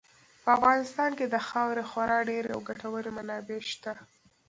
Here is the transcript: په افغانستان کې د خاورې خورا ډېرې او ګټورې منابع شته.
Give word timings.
په 0.43 0.49
افغانستان 0.57 1.11
کې 1.17 1.25
د 1.27 1.35
خاورې 1.47 1.83
خورا 1.91 2.19
ډېرې 2.29 2.49
او 2.55 2.59
ګټورې 2.69 3.11
منابع 3.17 3.59
شته. 3.71 3.93